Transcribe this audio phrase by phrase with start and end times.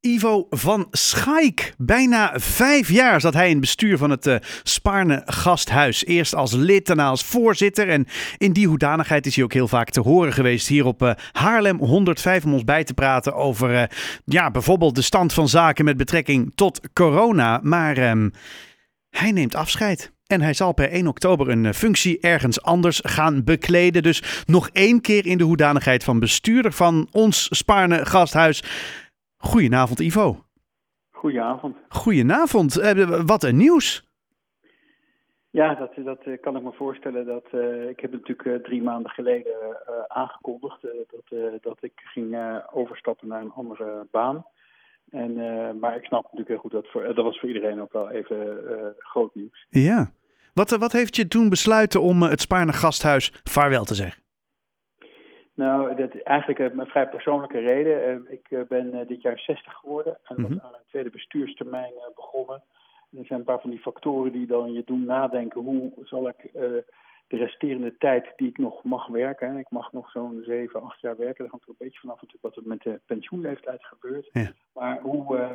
[0.00, 1.74] Ivo van Schaik.
[1.78, 6.04] Bijna vijf jaar zat hij in het bestuur van het uh, Spaarne Gasthuis.
[6.04, 7.88] Eerst als lid, daarna als voorzitter.
[7.88, 8.06] En
[8.38, 11.78] in die hoedanigheid is hij ook heel vaak te horen geweest hier op uh, Haarlem
[11.78, 13.82] 105 om ons bij te praten over uh,
[14.24, 17.60] ja, bijvoorbeeld de stand van zaken met betrekking tot corona.
[17.62, 18.32] Maar um,
[19.10, 20.12] hij neemt afscheid.
[20.26, 24.02] En hij zal per 1 oktober een functie ergens anders gaan bekleden.
[24.02, 28.62] Dus nog één keer in de hoedanigheid van bestuurder van ons Spaarne Gasthuis.
[29.42, 30.44] Goedenavond, Ivo.
[31.10, 31.76] Goedenavond.
[31.88, 32.78] Goedenavond.
[32.78, 34.08] Uh, wat een nieuws.
[35.50, 37.26] Ja, dat, dat uh, kan ik me voorstellen.
[37.26, 39.52] Dat, uh, ik heb natuurlijk drie maanden geleden
[40.08, 42.36] aangekondigd dat, dat ik ging
[42.72, 44.46] overstappen naar een andere baan.
[45.10, 45.34] En,
[45.78, 48.62] maar ik snap natuurlijk heel goed dat voor, dat was voor iedereen ook wel even
[48.98, 49.66] groot nieuws.
[49.68, 50.10] Ja.
[50.54, 54.19] Wat, wat heeft je toen besluiten om het Spaarne Gasthuis vaarwel te zeggen?
[55.60, 58.04] Nou, dat is eigenlijk een vrij persoonlijke reden.
[58.04, 60.60] Ehm, ik eh, ben eh, dit jaar 60 geworden en mm -hmm.
[60.62, 62.62] aan een tweede bestuurstermijn eh, begonnen.
[63.16, 65.60] er zijn een paar van die factoren die dan je doen nadenken.
[65.60, 69.56] Hoe zal ik de resterende tijd die ik nog mag werken.
[69.56, 71.42] Ik mag nog zo'n 7, 8 jaar werken.
[71.42, 74.28] Dat hangt er een beetje vanaf natuurlijk wat er met de pensioenleeftijd gebeurt.
[74.32, 74.52] Ja.
[74.72, 75.50] Maar hoe, uh,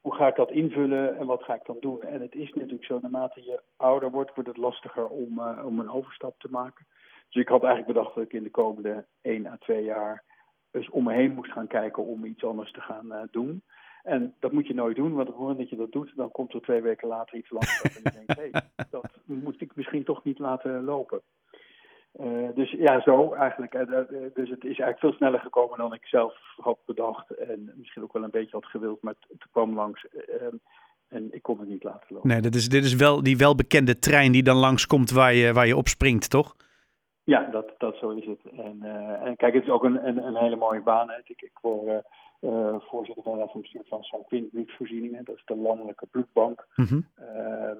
[0.00, 2.02] hoe ga ik dat invullen en wat ga ik dan doen?
[2.02, 5.78] En het is natuurlijk zo, naarmate je ouder wordt, wordt het lastiger om, uh, om
[5.78, 6.86] een overstap te maken.
[7.32, 10.24] Dus ik had eigenlijk bedacht dat ik in de komende 1 à 2 jaar
[10.70, 13.62] eens om me heen moest gaan kijken om iets anders te gaan uh, doen.
[14.02, 16.30] En dat moet je nooit doen, want op het moment dat je dat doet, dan
[16.30, 19.76] komt er twee weken later iets langs en je denkt, hé, hey, dat moet ik
[19.76, 21.20] misschien toch niet laten lopen.
[22.20, 23.74] Uh, dus ja, zo eigenlijk.
[23.74, 23.82] Uh,
[24.34, 27.30] dus het is eigenlijk veel sneller gekomen dan ik zelf had bedacht.
[27.30, 30.06] En misschien ook wel een beetje had gewild, maar het, kwam langs.
[31.08, 32.28] en ik kon het niet laten lopen.
[32.28, 35.66] Nee, dit is, dit is wel die welbekende trein die dan langskomt waar je, waar
[35.66, 36.56] je op springt, toch?
[37.24, 38.40] Ja, dat, dat zo is het.
[38.56, 41.10] En, uh, en kijk, het is ook een, een, een hele mooie baan.
[41.10, 41.16] Hè.
[41.24, 41.96] Ik, ik word uh,
[42.40, 45.24] uh, voorzitter van het bestuur van Sanquin Bloedvoorzieningen.
[45.24, 46.66] Dat is de landelijke bloedbank.
[46.76, 47.06] Mm -hmm.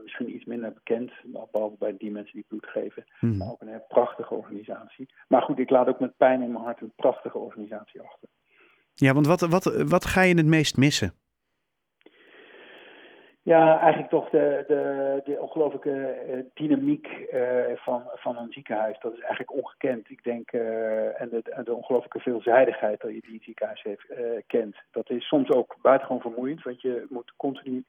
[0.03, 1.13] misschien iets minder bekend,
[1.53, 3.05] behalve bij die mensen die bloed geven.
[3.21, 3.39] Mm -hmm.
[3.39, 5.09] Maar ook een hele prachtige organisatie.
[5.29, 8.29] Maar goed, ik laat ook met pijn in mijn hart een prachtige organisatie achter.
[8.95, 11.15] Ja, want wat, wat, wat ga je het meest missen?
[13.45, 17.41] Ja, eigenlijk toch de, de, de ongelooflijke dynamiek uh,
[17.75, 18.99] van, van een ziekenhuis.
[18.99, 20.11] Dat is eigenlijk ongekend.
[20.11, 24.07] Ik denk, uh, en de, de ongelooflijke veelzijdigheid dat je die ziekenhuis heeft,
[24.47, 24.77] kent.
[24.91, 27.85] Dat is soms ook buitengewoon vermoeiend, want je moet continu,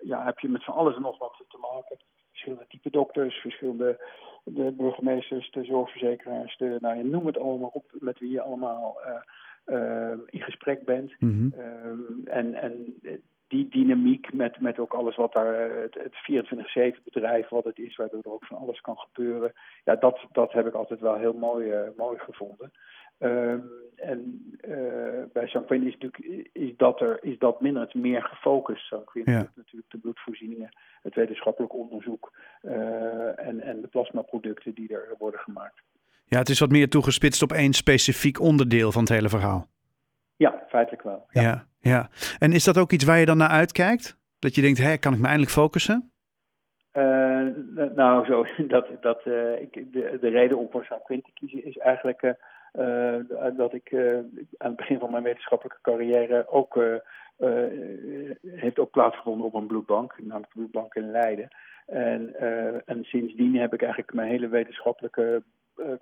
[0.00, 1.96] ja, heb je met van alles en nog wat te maken.
[2.30, 4.04] Verschillende type dokters, verschillende
[4.44, 9.00] de burgemeesters, de zorgverzekeraars, de, nou, je noem het allemaal op, met wie je allemaal
[10.26, 11.14] in gesprek bent.
[11.18, 12.24] Mm -hmm.
[12.24, 12.96] en, en
[13.52, 16.14] die dynamiek met, met ook alles wat daar, het, het
[16.98, 19.52] 24-7 bedrijf wat het is, waardoor er ook van alles kan gebeuren.
[19.84, 22.72] Ja, dat, dat heb ik altijd wel heel mooi, uh, mooi gevonden.
[23.18, 28.22] Um, en uh, bij Sanquin is, natuurlijk, is, dat er, is dat minder, het meer
[28.22, 28.86] gefocust.
[28.86, 29.50] Sanquin ja.
[29.54, 32.32] natuurlijk de bloedvoorzieningen, het wetenschappelijk onderzoek
[33.36, 35.82] en, en de plasmaproducten die er worden gemaakt.
[36.24, 39.66] Ja, het is wat meer toegespitst op één specifiek onderdeel van het hele verhaal.
[40.36, 41.26] Ja, feitelijk wel.
[41.28, 41.42] Ja.
[41.42, 42.08] ja, ja.
[42.38, 44.16] En is dat ook iets waar je dan naar uitkijkt?
[44.38, 46.12] Dat je denkt, hé, kan ik me eindelijk focussen?
[46.92, 47.46] Uh,
[47.94, 51.78] nou, zo, dat, dat, uh, ik, de, de reden om voor San te kiezen is
[51.78, 53.16] eigenlijk uh,
[53.56, 53.94] dat ik
[54.56, 56.78] aan het begin van mijn wetenschappelijke carrière ook
[58.42, 61.48] heeft ook plaatsgevonden op een bloedbank, namelijk de bloedbank in Leiden.
[61.86, 62.34] En,
[62.86, 65.42] en sindsdien heb ik eigenlijk mijn hele wetenschappelijke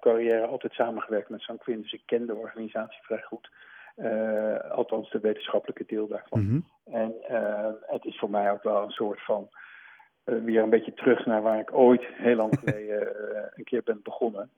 [0.00, 1.82] carrière altijd samengewerkt met Sanquin.
[1.82, 3.50] Dus ik ken de organisatie vrij goed.
[4.02, 6.40] Uh, althans, de wetenschappelijke deel daarvan.
[6.40, 6.64] Mm -hmm.
[6.94, 9.48] En uh, het is voor mij ook wel een soort van.
[10.24, 13.08] Uh, weer een beetje terug naar waar ik ooit heel lang geleden
[13.54, 14.50] een keer ben begonnen.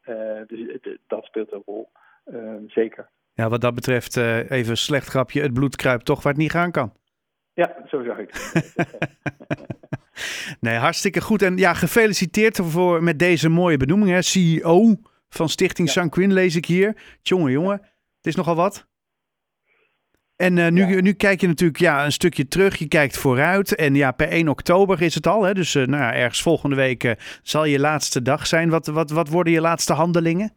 [0.47, 1.89] dus dat speelt een rol.
[2.67, 3.09] zeker.
[3.35, 5.43] Ja, wat dat betreft, even een slecht grapje.
[5.43, 6.93] Het bloed kruipt toch waar het niet gaan kan.
[7.55, 8.35] Ja, zo zag ik
[10.61, 11.43] nee, hartstikke goed.
[11.43, 14.11] En ja, gefeliciteerd voor, met deze mooie benoeming.
[14.11, 14.23] Hè?
[14.23, 14.97] CEO
[15.29, 15.95] van Stichting ja.
[15.95, 17.19] Sanquin lees ik hier.
[17.23, 17.81] Jongen, jongen,
[18.17, 18.87] het is nogal wat.
[20.37, 21.01] En uh, nu, ja.
[21.01, 23.75] nu kijk je natuurlijk ja, een stukje terug, je kijkt vooruit.
[23.75, 25.43] En ja, per 1 oktober is het al.
[25.43, 25.55] Hè?
[25.55, 27.13] Dus uh, nou ja, ergens volgende week uh,
[27.43, 28.71] zal je laatste dag zijn.
[28.71, 30.53] Wat, wat, wat worden je laatste handelingen?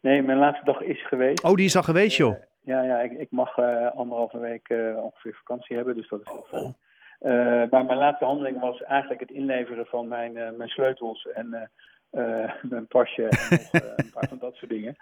[0.00, 1.44] Nee, mijn laatste dag is geweest.
[1.44, 2.34] Oh, die is al geweest, joh?
[2.60, 3.58] ja, ja ik, ik mag
[3.94, 6.74] anderhalve week ongeveer vakantie hebben, dus dat is heel fijn.
[7.18, 7.70] Oh.
[7.70, 11.70] maar mijn laatste handeling was eigenlijk het inleveren van mijn, mijn sleutels en
[12.62, 14.96] mijn pasje en nog een paar van dat soort dingen.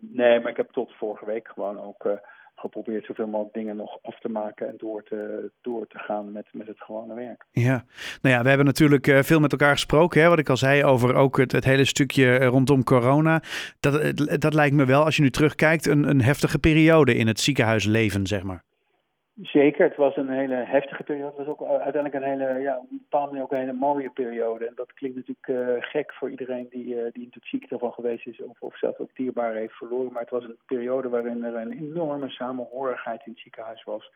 [0.00, 2.20] nee, maar ik heb tot vorige week gewoon ook
[2.54, 6.46] geprobeerd zoveel mogelijk dingen nog af te maken en door te, door te gaan met,
[6.52, 7.44] met het gewone werk.
[7.50, 7.84] Ja,
[8.22, 10.84] nou ja, we hebben natuurlijk uh, veel met elkaar gesproken, hè, wat ik al zei
[10.84, 13.42] over ook het, het hele stukje rondom corona.
[13.80, 17.40] Dat, dat lijkt me wel, als je nu terugkijkt, een, een heftige periode in het
[17.40, 18.62] ziekenhuisleven, zeg maar.
[19.42, 21.36] Zeker, het was een hele heftige periode.
[21.36, 24.10] Het was ook uiteindelijk een hele, ja, op een bepaalde manier ook een hele mooie
[24.10, 24.66] periode.
[24.66, 28.26] En dat klinkt natuurlijk uh, gek voor iedereen die, uh, die natuurlijk ziek ervan geweest
[28.26, 30.12] is of, of zelfs ook dierbaar heeft verloren.
[30.12, 34.10] Maar het was een periode waarin er een enorme samenhorigheid in het ziekenhuis was.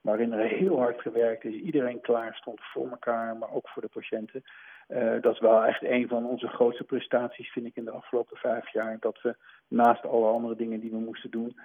[0.00, 1.54] Waarin er heel hard gewerkt is.
[1.54, 4.42] Iedereen klaar stond voor elkaar, maar ook voor de patiënten.
[4.88, 8.36] Uh, dat is wel echt een van onze grootste prestaties, vind ik, in de afgelopen
[8.36, 8.96] vijf jaar.
[9.00, 9.36] Dat we
[9.68, 11.60] naast alle andere dingen die we moesten doen,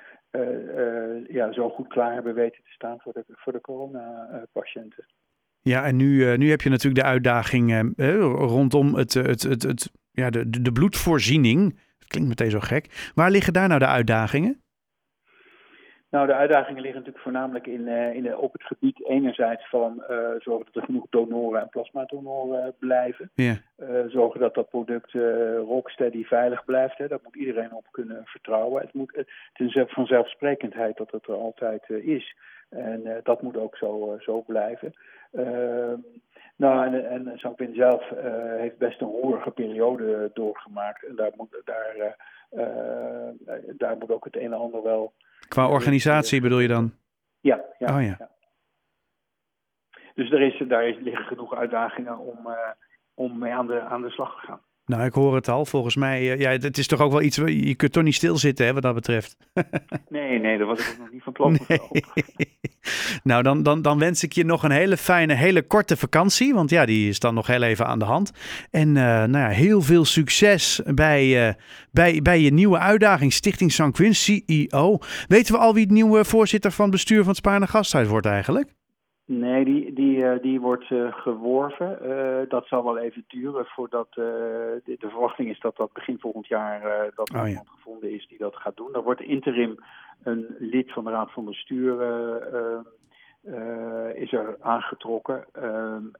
[1.27, 5.05] ja, zo goed klaar hebben weten te staan voor de, voor de coronapatiënten.
[5.61, 7.93] Ja, en nu, nu heb je natuurlijk de uitdaging
[8.37, 11.79] rondom het, het, het, het, ja, de, de bloedvoorziening.
[11.97, 13.11] Dat klinkt meteen zo gek.
[13.15, 14.63] Waar liggen daar nou de uitdagingen?
[16.09, 20.29] Nou, de uitdagingen liggen natuurlijk voornamelijk in, uh, in, op het gebied enerzijds van uh,
[20.37, 23.31] zorgen dat er genoeg donoren en plasmadonoren uh, blijven.
[23.35, 23.57] Yeah.
[24.07, 25.13] zorgen dat dat product
[25.67, 26.97] rocksteady veilig blijft.
[26.97, 27.07] Hè.
[27.07, 28.81] Daar moet iedereen op kunnen vertrouwen.
[28.81, 29.27] Het, moet, het
[29.67, 32.35] is een vanzelfsprekendheid dat het er altijd is.
[32.69, 34.93] En dat moet ook zo, zo blijven.
[35.31, 35.97] Ehm,
[36.55, 38.09] nou, en, en Sampin zelf
[38.57, 41.03] heeft best een roerige periode doorgemaakt.
[41.03, 42.15] En daar moet, daar,
[43.77, 45.13] daar moet ook het een en ander wel
[45.49, 46.93] Qua organisatie bedoel je dan?
[47.41, 47.65] Ja.
[47.77, 48.29] ja, oh, ja.
[50.13, 52.53] Dus er is, daar is, liggen genoeg uitdagingen om, uh,
[53.13, 54.61] om mee aan de, aan de slag te gaan.
[54.89, 55.65] Nou, ik hoor het al.
[55.65, 58.65] Volgens mij, uh, ja, het is toch ook wel iets, je kunt toch niet stilzitten
[58.65, 59.37] hè, wat dat betreft.
[60.09, 61.59] nee, nee, dat was ik ook nog niet van plan.
[61.67, 61.79] Nee.
[63.23, 66.53] nou, dan, dan, dan wens ik je nog een hele fijne, hele korte vakantie.
[66.53, 68.31] Want ja, die is dan nog heel even aan de hand.
[68.71, 71.53] En uh, nou ja, heel veel succes bij, uh,
[71.91, 74.97] bij, bij je nieuwe uitdaging, Stichting Sanquin, CEO.
[75.27, 78.25] Weten we al wie het nieuwe voorzitter van het bestuur van het Spaarne Gasthuis wordt
[78.25, 78.73] eigenlijk?
[79.31, 81.99] Nee, die, die, uh, die wordt uh, geworven.
[82.01, 86.47] Uh, dat zal wel even duren voordat de, de, verwachting is dat dat begin volgend
[86.47, 87.73] jaar dat er oh, iemand ja.
[87.75, 88.91] gevonden is die dat gaat doen.
[88.91, 89.75] Dan wordt interim
[90.23, 91.93] een lid van de Raad van Bestuur
[94.15, 95.45] is er aangetrokken.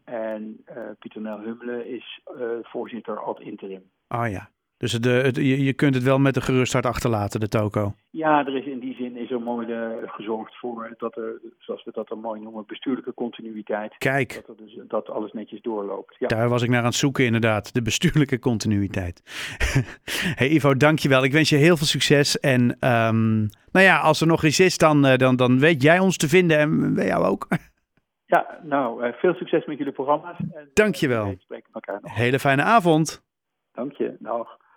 [0.04, 0.66] en
[1.00, 2.22] Pieter Nel Hummelen is
[2.62, 3.90] voorzitter ad interim.
[4.08, 4.50] Ah ja.
[4.80, 7.94] Dus de, het, je, je kunt het wel met een gerust hart achterlaten, de toko.
[8.10, 11.84] Ja, er is in die zin is er mooi uh, gezorgd voor dat er, zoals
[11.84, 13.98] we dat dan mooi noemen, bestuurlijke continuïteit.
[13.98, 14.34] Kijk.
[14.34, 16.16] Dat, er dus, dat alles netjes doorloopt.
[16.20, 16.28] Ja.
[16.28, 19.22] Daar was ik naar aan het zoeken inderdaad, de bestuurlijke continuïteit.
[20.40, 21.24] hey Ivo, dankjewel.
[21.24, 22.40] Ik wens je heel veel succes.
[22.40, 26.18] En um, nou ja, als er nog iets is, dan, dan, dan weet jij ons
[26.18, 27.48] te vinden en wij jou ook.
[28.26, 30.38] Ja, nou, veel succes met jullie programma's.
[30.40, 31.36] En, dankjewel.
[31.40, 32.16] spreken elkaar nog.
[32.16, 33.24] Hele fijne avond.
[33.74, 34.16] Dank je.
[34.20, 34.60] Dag.